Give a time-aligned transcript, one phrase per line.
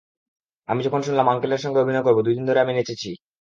[0.69, 3.09] আমি যখন শুনলাম আঙ্কেলের সঙ্গে অভিনয় করব, দুই দিন ধরে আমি নেচেছি।